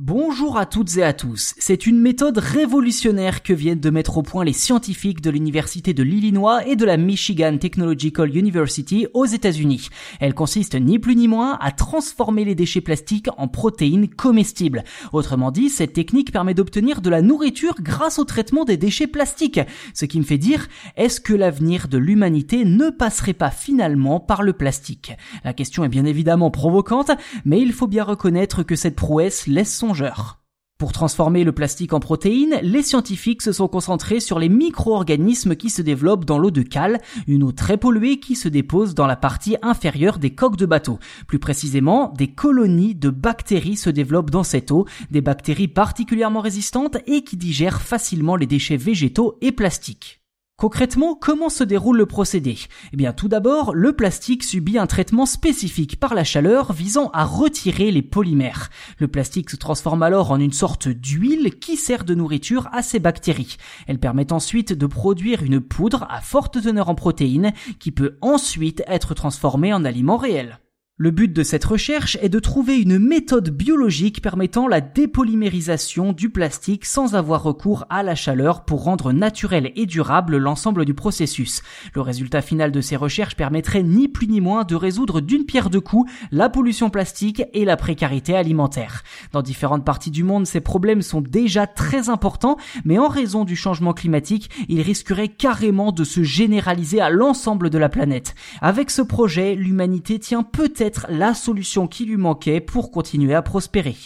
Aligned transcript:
Bonjour 0.00 0.56
à 0.56 0.64
toutes 0.64 0.96
et 0.96 1.02
à 1.02 1.12
tous. 1.12 1.56
C'est 1.58 1.84
une 1.84 2.00
méthode 2.00 2.38
révolutionnaire 2.38 3.42
que 3.42 3.52
viennent 3.52 3.80
de 3.80 3.90
mettre 3.90 4.16
au 4.16 4.22
point 4.22 4.44
les 4.44 4.52
scientifiques 4.52 5.20
de 5.20 5.28
l'université 5.28 5.92
de 5.92 6.04
l'Illinois 6.04 6.64
et 6.68 6.76
de 6.76 6.84
la 6.84 6.96
Michigan 6.96 7.58
Technological 7.58 8.36
University 8.36 9.08
aux 9.12 9.24
États-Unis. 9.24 9.88
Elle 10.20 10.34
consiste 10.34 10.76
ni 10.76 11.00
plus 11.00 11.16
ni 11.16 11.26
moins 11.26 11.58
à 11.60 11.72
transformer 11.72 12.44
les 12.44 12.54
déchets 12.54 12.80
plastiques 12.80 13.26
en 13.38 13.48
protéines 13.48 14.08
comestibles. 14.08 14.84
Autrement 15.12 15.50
dit, 15.50 15.68
cette 15.68 15.94
technique 15.94 16.30
permet 16.30 16.54
d'obtenir 16.54 17.00
de 17.00 17.10
la 17.10 17.20
nourriture 17.20 17.74
grâce 17.80 18.20
au 18.20 18.24
traitement 18.24 18.64
des 18.64 18.76
déchets 18.76 19.08
plastiques. 19.08 19.60
Ce 19.94 20.04
qui 20.04 20.20
me 20.20 20.24
fait 20.24 20.38
dire, 20.38 20.68
est-ce 20.96 21.20
que 21.20 21.34
l'avenir 21.34 21.88
de 21.88 21.98
l'humanité 21.98 22.64
ne 22.64 22.90
passerait 22.90 23.32
pas 23.32 23.50
finalement 23.50 24.20
par 24.20 24.44
le 24.44 24.52
plastique? 24.52 25.16
La 25.42 25.54
question 25.54 25.82
est 25.82 25.88
bien 25.88 26.04
évidemment 26.04 26.52
provocante, 26.52 27.10
mais 27.44 27.60
il 27.60 27.72
faut 27.72 27.88
bien 27.88 28.04
reconnaître 28.04 28.62
que 28.62 28.76
cette 28.76 28.94
prouesse 28.94 29.48
laisse 29.48 29.76
son 29.76 29.87
pour 30.78 30.92
transformer 30.92 31.42
le 31.42 31.50
plastique 31.50 31.92
en 31.92 31.98
protéines, 31.98 32.60
les 32.62 32.84
scientifiques 32.84 33.42
se 33.42 33.50
sont 33.50 33.66
concentrés 33.66 34.20
sur 34.20 34.38
les 34.38 34.48
micro-organismes 34.48 35.56
qui 35.56 35.70
se 35.70 35.82
développent 35.82 36.24
dans 36.24 36.38
l'eau 36.38 36.52
de 36.52 36.62
cale, 36.62 37.00
une 37.26 37.42
eau 37.42 37.50
très 37.50 37.78
polluée 37.78 38.20
qui 38.20 38.36
se 38.36 38.46
dépose 38.46 38.94
dans 38.94 39.08
la 39.08 39.16
partie 39.16 39.56
inférieure 39.60 40.20
des 40.20 40.36
coques 40.36 40.56
de 40.56 40.66
bateau. 40.66 41.00
Plus 41.26 41.40
précisément, 41.40 42.14
des 42.16 42.28
colonies 42.28 42.94
de 42.94 43.10
bactéries 43.10 43.76
se 43.76 43.90
développent 43.90 44.30
dans 44.30 44.44
cette 44.44 44.70
eau, 44.70 44.86
des 45.10 45.20
bactéries 45.20 45.66
particulièrement 45.66 46.40
résistantes 46.40 46.98
et 47.08 47.24
qui 47.24 47.36
digèrent 47.36 47.82
facilement 47.82 48.36
les 48.36 48.46
déchets 48.46 48.76
végétaux 48.76 49.36
et 49.40 49.50
plastiques. 49.50 50.17
Concrètement, 50.60 51.14
comment 51.14 51.50
se 51.50 51.62
déroule 51.62 51.98
le 51.98 52.06
procédé? 52.06 52.58
Eh 52.92 52.96
bien, 52.96 53.12
tout 53.12 53.28
d'abord, 53.28 53.72
le 53.76 53.92
plastique 53.92 54.42
subit 54.42 54.76
un 54.76 54.88
traitement 54.88 55.24
spécifique 55.24 56.00
par 56.00 56.16
la 56.16 56.24
chaleur 56.24 56.72
visant 56.72 57.10
à 57.12 57.24
retirer 57.24 57.92
les 57.92 58.02
polymères. 58.02 58.68
Le 58.98 59.06
plastique 59.06 59.50
se 59.50 59.56
transforme 59.56 60.02
alors 60.02 60.32
en 60.32 60.40
une 60.40 60.52
sorte 60.52 60.88
d'huile 60.88 61.60
qui 61.60 61.76
sert 61.76 62.02
de 62.02 62.16
nourriture 62.16 62.68
à 62.72 62.82
ces 62.82 62.98
bactéries. 62.98 63.56
Elle 63.86 64.00
permet 64.00 64.32
ensuite 64.32 64.72
de 64.72 64.86
produire 64.86 65.44
une 65.44 65.60
poudre 65.60 66.08
à 66.10 66.20
forte 66.20 66.60
teneur 66.60 66.88
en 66.88 66.96
protéines 66.96 67.52
qui 67.78 67.92
peut 67.92 68.18
ensuite 68.20 68.82
être 68.88 69.14
transformée 69.14 69.72
en 69.72 69.84
aliment 69.84 70.16
réel. 70.16 70.58
Le 71.00 71.12
but 71.12 71.32
de 71.32 71.44
cette 71.44 71.64
recherche 71.64 72.18
est 72.22 72.28
de 72.28 72.40
trouver 72.40 72.76
une 72.80 72.98
méthode 72.98 73.50
biologique 73.50 74.20
permettant 74.20 74.66
la 74.66 74.80
dépolymérisation 74.80 76.12
du 76.12 76.28
plastique 76.28 76.84
sans 76.84 77.14
avoir 77.14 77.44
recours 77.44 77.86
à 77.88 78.02
la 78.02 78.16
chaleur 78.16 78.64
pour 78.64 78.82
rendre 78.82 79.12
naturel 79.12 79.70
et 79.76 79.86
durable 79.86 80.38
l'ensemble 80.38 80.84
du 80.84 80.94
processus. 80.94 81.62
Le 81.94 82.00
résultat 82.00 82.42
final 82.42 82.72
de 82.72 82.80
ces 82.80 82.96
recherches 82.96 83.36
permettrait 83.36 83.84
ni 83.84 84.08
plus 84.08 84.26
ni 84.26 84.40
moins 84.40 84.64
de 84.64 84.74
résoudre 84.74 85.20
d'une 85.20 85.44
pierre 85.44 85.70
deux 85.70 85.80
coups 85.80 86.10
la 86.32 86.48
pollution 86.48 86.90
plastique 86.90 87.44
et 87.52 87.64
la 87.64 87.76
précarité 87.76 88.34
alimentaire. 88.34 89.04
Dans 89.30 89.42
différentes 89.42 89.84
parties 89.84 90.10
du 90.10 90.24
monde, 90.24 90.48
ces 90.48 90.60
problèmes 90.60 91.02
sont 91.02 91.20
déjà 91.20 91.68
très 91.68 92.08
importants, 92.08 92.56
mais 92.84 92.98
en 92.98 93.06
raison 93.06 93.44
du 93.44 93.54
changement 93.54 93.92
climatique, 93.92 94.50
ils 94.68 94.82
risqueraient 94.82 95.28
carrément 95.28 95.92
de 95.92 96.02
se 96.02 96.24
généraliser 96.24 97.00
à 97.00 97.08
l'ensemble 97.08 97.70
de 97.70 97.78
la 97.78 97.88
planète. 97.88 98.34
Avec 98.60 98.90
ce 98.90 99.02
projet, 99.02 99.54
l'humanité 99.54 100.18
tient 100.18 100.42
peut-être 100.42 100.87
la 101.08 101.34
solution 101.34 101.86
qui 101.86 102.04
lui 102.04 102.16
manquait 102.16 102.60
pour 102.60 102.90
continuer 102.90 103.34
à 103.34 103.42
prospérer. 103.42 103.96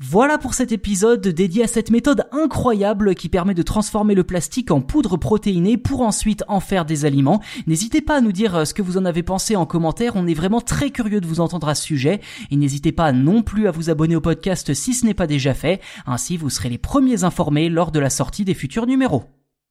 Voilà 0.00 0.38
pour 0.38 0.54
cet 0.54 0.70
épisode 0.70 1.26
dédié 1.26 1.64
à 1.64 1.66
cette 1.66 1.90
méthode 1.90 2.28
incroyable 2.30 3.16
qui 3.16 3.28
permet 3.28 3.54
de 3.54 3.62
transformer 3.62 4.14
le 4.14 4.22
plastique 4.22 4.70
en 4.70 4.80
poudre 4.80 5.16
protéinée 5.16 5.76
pour 5.76 6.02
ensuite 6.02 6.44
en 6.46 6.60
faire 6.60 6.84
des 6.84 7.04
aliments. 7.04 7.42
N'hésitez 7.66 8.00
pas 8.00 8.18
à 8.18 8.20
nous 8.20 8.30
dire 8.30 8.64
ce 8.64 8.74
que 8.74 8.82
vous 8.82 8.96
en 8.96 9.04
avez 9.04 9.24
pensé 9.24 9.56
en 9.56 9.66
commentaire, 9.66 10.12
on 10.14 10.28
est 10.28 10.34
vraiment 10.34 10.60
très 10.60 10.90
curieux 10.90 11.20
de 11.20 11.26
vous 11.26 11.40
entendre 11.40 11.68
à 11.68 11.74
ce 11.74 11.82
sujet. 11.82 12.20
Et 12.52 12.56
n'hésitez 12.56 12.92
pas 12.92 13.10
non 13.10 13.42
plus 13.42 13.66
à 13.66 13.72
vous 13.72 13.90
abonner 13.90 14.14
au 14.14 14.20
podcast 14.20 14.72
si 14.72 14.94
ce 14.94 15.04
n'est 15.04 15.14
pas 15.14 15.26
déjà 15.26 15.52
fait, 15.52 15.80
ainsi 16.06 16.36
vous 16.36 16.48
serez 16.48 16.68
les 16.68 16.78
premiers 16.78 17.24
informés 17.24 17.68
lors 17.68 17.90
de 17.90 17.98
la 17.98 18.10
sortie 18.10 18.44
des 18.44 18.54
futurs 18.54 18.86
numéros. 18.86 19.24